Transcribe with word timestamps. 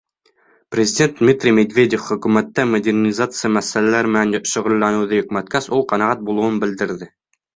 Президент 0.75 1.19
Дмитрий 1.19 1.53
Медведев 1.57 2.05
Хөкүмәттә 2.05 2.65
модернизация 2.69 3.53
мәсьәләләре 3.57 4.11
менән 4.15 4.49
шөғөлләнеүҙе 4.55 5.19
йөкмәткәс, 5.21 5.71
ул 5.79 5.87
ҡәнәғәт 5.93 6.27
булыуын 6.31 6.61
белдерҙе. 6.65 7.09